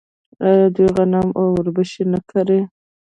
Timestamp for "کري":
2.29-2.59